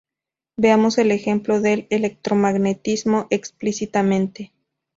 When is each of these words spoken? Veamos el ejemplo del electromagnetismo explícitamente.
Veamos 0.57 0.97
el 0.97 1.11
ejemplo 1.11 1.59
del 1.61 1.85
electromagnetismo 1.91 3.27
explícitamente. 3.29 4.51